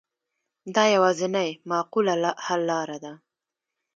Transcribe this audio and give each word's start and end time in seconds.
دا 0.75 0.83
یوازینۍ 0.95 1.49
معقوله 1.69 2.15
حل 2.45 2.61
لاره 2.69 2.97
ده. 3.03 3.13